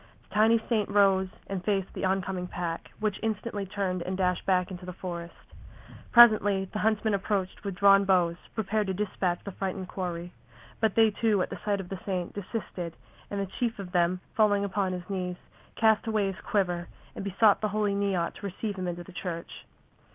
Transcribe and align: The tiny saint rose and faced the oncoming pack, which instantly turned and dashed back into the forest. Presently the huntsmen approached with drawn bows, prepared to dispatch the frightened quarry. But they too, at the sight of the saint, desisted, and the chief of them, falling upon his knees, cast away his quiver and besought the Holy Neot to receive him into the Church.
The 0.27 0.33
tiny 0.33 0.59
saint 0.67 0.89
rose 0.89 1.27
and 1.45 1.63
faced 1.63 1.93
the 1.93 2.05
oncoming 2.05 2.47
pack, 2.47 2.89
which 2.99 3.19
instantly 3.21 3.67
turned 3.67 4.01
and 4.01 4.17
dashed 4.17 4.47
back 4.47 4.71
into 4.71 4.83
the 4.83 4.93
forest. 4.93 5.53
Presently 6.11 6.65
the 6.65 6.79
huntsmen 6.79 7.13
approached 7.13 7.63
with 7.63 7.75
drawn 7.75 8.03
bows, 8.03 8.35
prepared 8.55 8.87
to 8.87 8.95
dispatch 8.95 9.43
the 9.43 9.51
frightened 9.51 9.89
quarry. 9.89 10.31
But 10.79 10.95
they 10.95 11.11
too, 11.11 11.43
at 11.43 11.51
the 11.51 11.59
sight 11.63 11.79
of 11.79 11.89
the 11.89 11.99
saint, 12.03 12.33
desisted, 12.33 12.95
and 13.29 13.39
the 13.39 13.45
chief 13.59 13.77
of 13.77 13.91
them, 13.91 14.21
falling 14.33 14.65
upon 14.65 14.91
his 14.93 15.07
knees, 15.07 15.35
cast 15.75 16.07
away 16.07 16.25
his 16.31 16.41
quiver 16.43 16.87
and 17.15 17.23
besought 17.23 17.61
the 17.61 17.67
Holy 17.69 17.93
Neot 17.93 18.33
to 18.33 18.45
receive 18.47 18.77
him 18.77 18.87
into 18.87 19.03
the 19.03 19.13
Church. 19.13 19.65